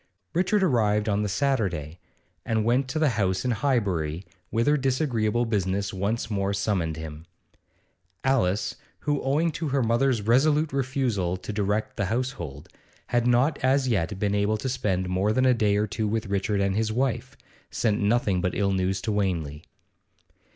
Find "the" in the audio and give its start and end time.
1.21-1.29, 2.97-3.09, 11.97-12.05